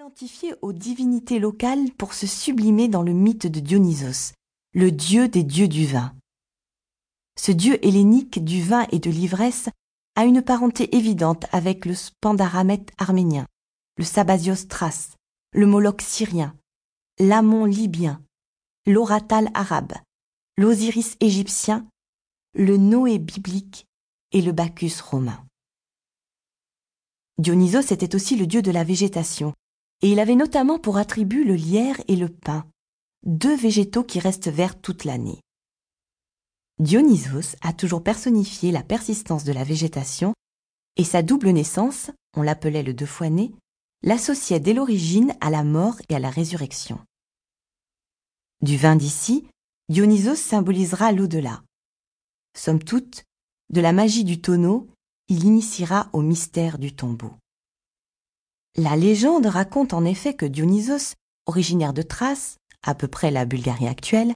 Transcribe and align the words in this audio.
s'identifier 0.00 0.54
aux 0.62 0.72
divinités 0.72 1.38
locales 1.38 1.92
pour 1.98 2.14
se 2.14 2.26
sublimer 2.26 2.88
dans 2.88 3.02
le 3.02 3.12
mythe 3.12 3.46
de 3.46 3.60
Dionysos, 3.60 4.32
le 4.72 4.90
dieu 4.90 5.28
des 5.28 5.42
dieux 5.42 5.68
du 5.68 5.84
vin. 5.84 6.14
Ce 7.38 7.52
dieu 7.52 7.78
hellénique 7.84 8.42
du 8.42 8.62
vin 8.62 8.86
et 8.92 8.98
de 8.98 9.10
l'ivresse 9.10 9.68
a 10.14 10.24
une 10.24 10.40
parenté 10.40 10.96
évidente 10.96 11.44
avec 11.52 11.84
le 11.84 11.94
Spandaramète 11.94 12.92
arménien, 12.96 13.44
le 13.98 14.04
Sabasios 14.04 14.68
thrace, 14.70 15.16
le 15.52 15.66
Moloch 15.66 16.00
syrien, 16.00 16.56
l'Amon 17.18 17.66
libyen, 17.66 18.22
l'Oratal 18.86 19.50
arabe, 19.52 19.92
l'Osiris 20.56 21.18
égyptien, 21.20 21.86
le 22.54 22.78
Noé 22.78 23.18
biblique 23.18 23.84
et 24.32 24.40
le 24.40 24.52
Bacchus 24.52 25.02
romain. 25.04 25.44
Dionysos 27.36 27.92
était 27.92 28.14
aussi 28.14 28.36
le 28.36 28.46
dieu 28.46 28.62
de 28.62 28.70
la 28.70 28.82
végétation, 28.84 29.52
et 30.02 30.10
il 30.10 30.20
avait 30.20 30.34
notamment 30.34 30.78
pour 30.78 30.96
attribut 30.96 31.44
le 31.44 31.54
lierre 31.54 32.00
et 32.08 32.16
le 32.16 32.28
pin, 32.28 32.66
deux 33.24 33.56
végétaux 33.56 34.04
qui 34.04 34.18
restent 34.18 34.48
verts 34.48 34.80
toute 34.80 35.04
l'année. 35.04 35.40
Dionysos 36.78 37.56
a 37.60 37.72
toujours 37.72 38.02
personnifié 38.02 38.72
la 38.72 38.82
persistance 38.82 39.44
de 39.44 39.52
la 39.52 39.64
végétation, 39.64 40.32
et 40.96 41.04
sa 41.04 41.22
double 41.22 41.50
naissance, 41.50 42.10
on 42.36 42.42
l'appelait 42.42 42.82
le 42.82 42.94
deux 42.94 43.06
fois 43.06 43.28
né, 43.28 43.52
l'associait 44.02 44.60
dès 44.60 44.72
l'origine 44.72 45.34
à 45.40 45.50
la 45.50 45.62
mort 45.62 45.96
et 46.08 46.14
à 46.14 46.18
la 46.18 46.30
résurrection. 46.30 46.98
Du 48.62 48.76
vin 48.76 48.96
d'ici, 48.96 49.46
Dionysos 49.90 50.36
symbolisera 50.36 51.12
l'au-delà. 51.12 51.62
Somme 52.56 52.82
toute, 52.82 53.24
de 53.70 53.80
la 53.80 53.92
magie 53.92 54.24
du 54.24 54.40
tonneau, 54.40 54.88
il 55.28 55.44
initiera 55.44 56.08
au 56.12 56.22
mystère 56.22 56.78
du 56.78 56.94
tombeau. 56.94 57.32
La 58.82 58.96
légende 58.96 59.44
raconte 59.44 59.92
en 59.92 60.06
effet 60.06 60.32
que 60.32 60.46
Dionysos, 60.46 61.14
originaire 61.44 61.92
de 61.92 62.00
Thrace, 62.00 62.56
à 62.82 62.94
peu 62.94 63.08
près 63.08 63.30
la 63.30 63.44
Bulgarie 63.44 63.86
actuelle, 63.86 64.32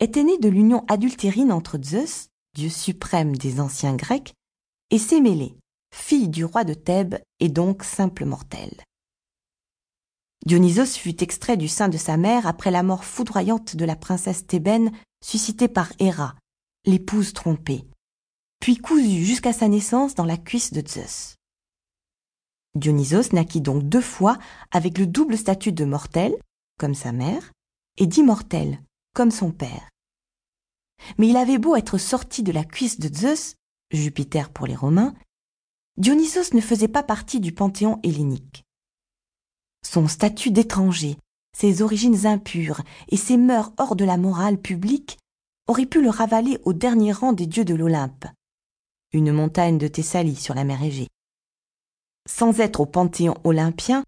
était 0.00 0.24
né 0.24 0.38
de 0.38 0.48
l'union 0.48 0.86
adultérine 0.88 1.52
entre 1.52 1.78
Zeus, 1.84 2.28
dieu 2.54 2.70
suprême 2.70 3.36
des 3.36 3.60
anciens 3.60 3.94
Grecs, 3.94 4.32
et 4.88 4.98
Sémélé, 4.98 5.54
fille 5.94 6.30
du 6.30 6.46
roi 6.46 6.64
de 6.64 6.72
Thèbes 6.72 7.18
et 7.40 7.50
donc 7.50 7.84
simple 7.84 8.24
mortel. 8.24 8.70
Dionysos 10.46 10.96
fut 10.96 11.22
extrait 11.22 11.58
du 11.58 11.68
sein 11.68 11.90
de 11.90 11.98
sa 11.98 12.16
mère 12.16 12.46
après 12.46 12.70
la 12.70 12.82
mort 12.82 13.04
foudroyante 13.04 13.76
de 13.76 13.84
la 13.84 13.96
princesse 13.96 14.46
thébaine 14.46 14.92
suscitée 15.22 15.68
par 15.68 15.92
Héra, 15.98 16.36
l'épouse 16.86 17.34
trompée, 17.34 17.84
puis 18.60 18.78
cousu 18.78 19.26
jusqu'à 19.26 19.52
sa 19.52 19.68
naissance 19.68 20.14
dans 20.14 20.24
la 20.24 20.38
cuisse 20.38 20.72
de 20.72 20.82
Zeus. 20.88 21.36
Dionysos 22.74 23.32
naquit 23.32 23.60
donc 23.60 23.82
deux 23.82 24.00
fois 24.00 24.38
avec 24.70 24.98
le 24.98 25.06
double 25.06 25.36
statut 25.36 25.72
de 25.72 25.84
mortel, 25.84 26.34
comme 26.78 26.94
sa 26.94 27.12
mère, 27.12 27.52
et 27.98 28.06
d'immortel, 28.06 28.80
comme 29.14 29.30
son 29.30 29.50
père. 29.50 29.90
Mais 31.18 31.28
il 31.28 31.36
avait 31.36 31.58
beau 31.58 31.76
être 31.76 31.98
sorti 31.98 32.42
de 32.42 32.52
la 32.52 32.64
cuisse 32.64 32.98
de 32.98 33.14
Zeus, 33.14 33.56
Jupiter 33.90 34.50
pour 34.50 34.66
les 34.66 34.74
Romains, 34.74 35.14
Dionysos 35.98 36.54
ne 36.54 36.60
faisait 36.60 36.88
pas 36.88 37.02
partie 37.02 37.40
du 37.40 37.52
panthéon 37.52 38.00
hellénique. 38.02 38.64
Son 39.84 40.08
statut 40.08 40.50
d'étranger, 40.50 41.18
ses 41.54 41.82
origines 41.82 42.26
impures 42.26 42.80
et 43.08 43.18
ses 43.18 43.36
mœurs 43.36 43.72
hors 43.76 43.96
de 43.96 44.06
la 44.06 44.16
morale 44.16 44.58
publique 44.58 45.18
auraient 45.66 45.86
pu 45.86 46.00
le 46.00 46.08
ravaler 46.08 46.58
au 46.64 46.72
dernier 46.72 47.12
rang 47.12 47.34
des 47.34 47.46
dieux 47.46 47.64
de 47.66 47.74
l'Olympe, 47.74 48.24
une 49.12 49.32
montagne 49.32 49.76
de 49.76 49.88
Thessalie 49.88 50.36
sur 50.36 50.54
la 50.54 50.64
mer 50.64 50.82
Égée 50.82 51.08
sans 52.28 52.60
être 52.60 52.80
au 52.80 52.86
panthéon 52.86 53.34
olympien, 53.44 54.04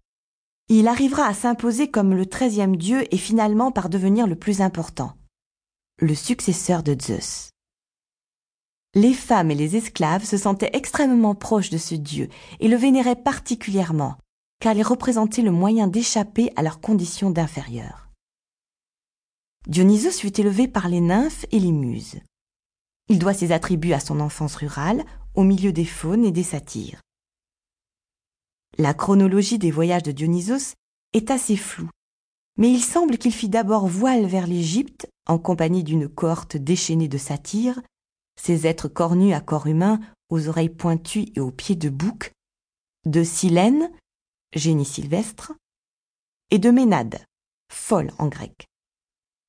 il 0.67 0.87
arrivera 0.87 1.27
à 1.27 1.33
s'imposer 1.33 1.89
comme 1.91 2.15
le 2.15 2.25
treizième 2.25 2.75
dieu 2.75 3.03
et 3.13 3.17
finalement 3.17 3.71
par 3.71 3.89
devenir 3.89 4.25
le 4.25 4.35
plus 4.35 4.61
important, 4.61 5.15
le 5.99 6.15
successeur 6.15 6.81
de 6.81 6.95
Zeus. 6.99 7.49
Les 8.95 9.13
femmes 9.13 9.51
et 9.51 9.55
les 9.55 9.75
esclaves 9.75 10.23
se 10.23 10.37
sentaient 10.37 10.71
extrêmement 10.73 11.35
proches 11.35 11.69
de 11.69 11.77
ce 11.77 11.95
dieu 11.95 12.29
et 12.59 12.67
le 12.67 12.77
vénéraient 12.77 13.21
particulièrement, 13.21 14.15
car 14.59 14.73
il 14.73 14.83
représentait 14.83 15.41
le 15.41 15.51
moyen 15.51 15.87
d'échapper 15.87 16.51
à 16.55 16.63
leurs 16.63 16.79
conditions 16.79 17.29
d'inférieurs. 17.29 18.09
Dionysos 19.67 20.19
fut 20.19 20.39
élevé 20.39 20.67
par 20.67 20.87
les 20.87 21.01
nymphes 21.01 21.45
et 21.51 21.59
les 21.59 21.71
muses. 21.71 22.19
Il 23.09 23.19
doit 23.19 23.33
ses 23.33 23.51
attributs 23.51 23.93
à 23.93 23.99
son 23.99 24.19
enfance 24.19 24.55
rurale, 24.55 25.03
au 25.33 25.43
milieu 25.43 25.73
des 25.73 25.85
faunes 25.85 26.23
et 26.23 26.31
des 26.31 26.43
satyres. 26.43 27.01
La 28.77 28.93
chronologie 28.93 29.57
des 29.57 29.71
voyages 29.71 30.03
de 30.03 30.11
Dionysos 30.11 30.73
est 31.13 31.31
assez 31.31 31.55
floue, 31.55 31.89
mais 32.57 32.69
il 32.69 32.81
semble 32.81 33.17
qu'il 33.17 33.33
fit 33.33 33.47
d'abord 33.47 33.87
voile 33.87 34.25
vers 34.25 34.47
l'Égypte 34.47 35.07
en 35.27 35.39
compagnie 35.39 35.85
d'une 35.85 36.09
cohorte 36.09 36.57
déchaînée 36.57 37.07
de 37.07 37.17
satyres, 37.17 37.81
ces 38.37 38.67
êtres 38.67 38.89
cornus 38.89 39.33
à 39.33 39.39
corps 39.39 39.67
humain, 39.67 40.01
aux 40.29 40.49
oreilles 40.49 40.67
pointues 40.67 41.27
et 41.35 41.39
aux 41.39 41.51
pieds 41.51 41.77
de 41.77 41.89
bouc, 41.89 42.33
de 43.05 43.23
Silène, 43.23 43.89
génie 44.53 44.83
sylvestre, 44.83 45.53
et 46.51 46.59
de 46.59 46.69
Ménade, 46.69 47.23
folle 47.71 48.11
en 48.17 48.27
grec. 48.27 48.67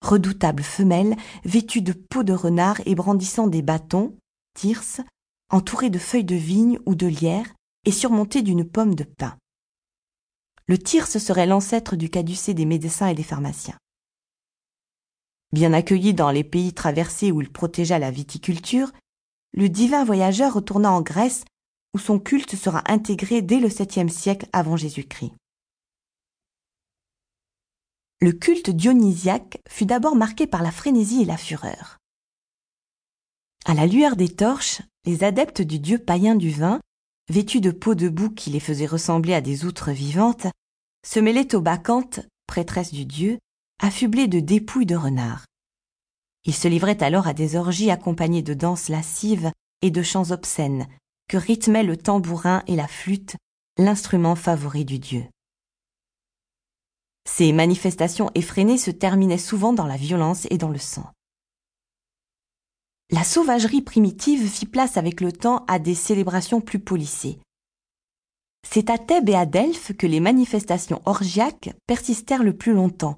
Redoutable 0.02 0.62
femelle, 0.62 1.16
vêtue 1.44 1.82
de 1.82 1.92
peau 1.92 2.22
de 2.22 2.32
renard 2.32 2.80
et 2.86 2.94
brandissant 2.94 3.48
des 3.48 3.62
bâtons, 3.62 4.16
tirses, 4.54 5.00
entourée 5.50 5.90
de 5.90 5.98
feuilles 5.98 6.22
de 6.22 6.36
vigne 6.36 6.78
ou 6.86 6.94
de 6.94 7.08
lierre, 7.08 7.55
et 7.86 7.92
surmonté 7.92 8.42
d'une 8.42 8.68
pomme 8.68 8.94
de 8.94 9.04
pin. 9.04 9.38
Le 10.66 10.76
tirse 10.76 11.18
serait 11.18 11.46
l'ancêtre 11.46 11.96
du 11.96 12.10
caducée 12.10 12.52
des 12.52 12.66
médecins 12.66 13.06
et 13.06 13.14
des 13.14 13.22
pharmaciens. 13.22 13.78
Bien 15.52 15.72
accueilli 15.72 16.12
dans 16.12 16.32
les 16.32 16.44
pays 16.44 16.74
traversés 16.74 17.30
où 17.30 17.40
il 17.40 17.50
protégea 17.50 17.98
la 17.98 18.10
viticulture, 18.10 18.92
le 19.52 19.68
divin 19.68 20.04
voyageur 20.04 20.54
retourna 20.54 20.90
en 20.92 21.00
Grèce 21.00 21.44
où 21.94 21.98
son 21.98 22.18
culte 22.18 22.56
sera 22.56 22.82
intégré 22.90 23.40
dès 23.40 23.60
le 23.60 23.68
7e 23.68 24.08
siècle 24.08 24.48
avant 24.52 24.76
Jésus-Christ. 24.76 25.32
Le 28.20 28.32
culte 28.32 28.70
dionysiaque 28.70 29.62
fut 29.68 29.86
d'abord 29.86 30.16
marqué 30.16 30.46
par 30.46 30.62
la 30.62 30.72
frénésie 30.72 31.22
et 31.22 31.26
la 31.26 31.36
fureur. 31.36 31.98
À 33.64 33.74
la 33.74 33.86
lueur 33.86 34.16
des 34.16 34.28
torches, 34.28 34.82
les 35.04 35.22
adeptes 35.22 35.62
du 35.62 35.78
dieu 35.78 35.98
païen 35.98 36.34
du 36.34 36.50
vin 36.50 36.80
vêtus 37.28 37.60
de 37.60 37.70
peaux 37.70 37.94
de 37.94 38.08
bouc 38.08 38.34
qui 38.34 38.50
les 38.50 38.60
faisaient 38.60 38.86
ressembler 38.86 39.34
à 39.34 39.40
des 39.40 39.64
outres 39.64 39.90
vivantes, 39.90 40.46
se 41.06 41.20
mêlaient 41.20 41.54
aux 41.54 41.60
bacchantes, 41.60 42.20
prêtresses 42.46 42.92
du 42.92 43.04
dieu, 43.04 43.38
affublées 43.80 44.28
de 44.28 44.40
dépouilles 44.40 44.86
de 44.86 44.96
renards. 44.96 45.44
Ils 46.44 46.54
se 46.54 46.68
livraient 46.68 47.02
alors 47.02 47.26
à 47.26 47.34
des 47.34 47.56
orgies 47.56 47.90
accompagnées 47.90 48.42
de 48.42 48.54
danses 48.54 48.88
lascives 48.88 49.50
et 49.82 49.90
de 49.90 50.02
chants 50.02 50.30
obscènes, 50.30 50.86
que 51.28 51.36
rythmaient 51.36 51.82
le 51.82 51.96
tambourin 51.96 52.62
et 52.66 52.76
la 52.76 52.86
flûte, 52.86 53.36
l'instrument 53.78 54.36
favori 54.36 54.84
du 54.84 54.98
dieu. 54.98 55.24
Ces 57.28 57.52
manifestations 57.52 58.30
effrénées 58.36 58.78
se 58.78 58.92
terminaient 58.92 59.36
souvent 59.36 59.72
dans 59.72 59.86
la 59.86 59.96
violence 59.96 60.46
et 60.50 60.58
dans 60.58 60.70
le 60.70 60.78
sang. 60.78 61.12
La 63.10 63.22
sauvagerie 63.22 63.82
primitive 63.82 64.48
fit 64.48 64.66
place 64.66 64.96
avec 64.96 65.20
le 65.20 65.30
temps 65.30 65.64
à 65.68 65.78
des 65.78 65.94
célébrations 65.94 66.60
plus 66.60 66.80
polissées. 66.80 67.38
C'est 68.68 68.90
à 68.90 68.98
Thèbes 68.98 69.28
et 69.28 69.36
à 69.36 69.46
Delphes 69.46 69.92
que 69.96 70.08
les 70.08 70.18
manifestations 70.18 71.00
orgiaques 71.06 71.70
persistèrent 71.86 72.42
le 72.42 72.56
plus 72.56 72.72
longtemps, 72.72 73.16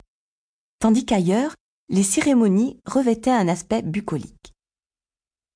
tandis 0.78 1.06
qu'ailleurs, 1.06 1.54
les 1.88 2.03
cérémonies 2.03 2.78
revêtaient 2.84 3.31
un 3.31 3.49
aspect 3.49 3.81
bucolique. 3.81 4.53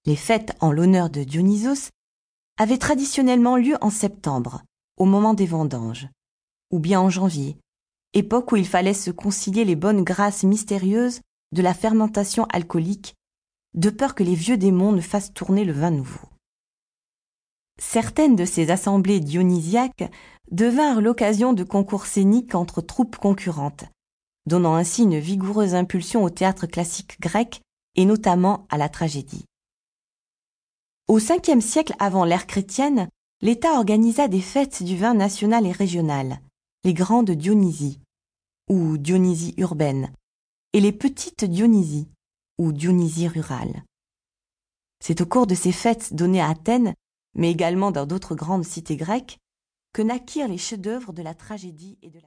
Les 0.06 0.16
fêtes 0.16 0.56
en 0.60 0.72
l'honneur 0.72 1.10
de 1.10 1.24
Dionysos 1.24 1.90
avaient 2.56 2.78
traditionnellement 2.78 3.56
lieu 3.56 3.76
en 3.82 3.90
septembre, 3.90 4.62
au 4.96 5.04
moment 5.04 5.34
des 5.34 5.46
vendanges, 5.46 6.08
ou 6.70 6.78
bien 6.78 7.00
en 7.02 7.10
janvier, 7.10 7.58
époque 8.14 8.52
où 8.52 8.56
il 8.56 8.66
fallait 8.66 8.94
se 8.94 9.10
concilier 9.10 9.66
les 9.66 9.76
bonnes 9.76 10.04
grâces 10.04 10.42
mystérieuses 10.42 11.20
de 11.52 11.60
la 11.60 11.74
fermentation 11.74 12.46
alcoolique 12.46 13.14
de 13.74 13.90
peur 13.90 14.14
que 14.14 14.22
les 14.22 14.34
vieux 14.34 14.56
démons 14.56 14.92
ne 14.92 15.00
fassent 15.00 15.32
tourner 15.32 15.64
le 15.64 15.72
vin 15.72 15.90
nouveau. 15.90 16.28
Certaines 17.78 18.36
de 18.36 18.44
ces 18.44 18.70
assemblées 18.70 19.20
dionysiaques 19.20 20.10
devinrent 20.50 21.00
l'occasion 21.00 21.52
de 21.52 21.64
concours 21.64 22.06
scéniques 22.06 22.54
entre 22.54 22.80
troupes 22.80 23.16
concurrentes, 23.16 23.84
donnant 24.46 24.74
ainsi 24.74 25.02
une 25.02 25.18
vigoureuse 25.18 25.74
impulsion 25.74 26.22
au 26.22 26.30
théâtre 26.30 26.66
classique 26.66 27.20
grec 27.20 27.62
et 27.96 28.04
notamment 28.04 28.66
à 28.70 28.78
la 28.78 28.88
tragédie. 28.88 29.44
Au 31.08 31.18
Ve 31.18 31.60
siècle 31.60 31.94
avant 31.98 32.24
l'ère 32.24 32.46
chrétienne, 32.46 33.08
l'État 33.40 33.72
organisa 33.72 34.28
des 34.28 34.40
fêtes 34.40 34.82
du 34.82 34.96
vin 34.96 35.14
national 35.14 35.66
et 35.66 35.72
régional, 35.72 36.40
les 36.84 36.94
grandes 36.94 37.32
Dionysies, 37.32 38.00
ou 38.68 38.96
Dionysies 38.98 39.54
urbaines, 39.56 40.12
et 40.72 40.80
les 40.80 40.92
petites 40.92 41.44
Dionysies, 41.44 42.08
ou 42.58 42.72
Dionysie 42.72 43.28
rurale. 43.28 43.84
C'est 45.00 45.20
au 45.20 45.26
cours 45.26 45.46
de 45.46 45.54
ces 45.54 45.72
fêtes 45.72 46.14
données 46.14 46.40
à 46.40 46.50
Athènes, 46.50 46.94
mais 47.34 47.50
également 47.50 47.90
dans 47.90 48.06
d'autres 48.06 48.34
grandes 48.34 48.64
cités 48.64 48.96
grecques, 48.96 49.38
que 49.92 50.02
naquirent 50.02 50.48
les 50.48 50.58
chefs-d'œuvre 50.58 51.12
de 51.12 51.22
la 51.22 51.34
tragédie 51.34 51.98
et 52.02 52.10
de 52.10 52.14
la 52.14 52.20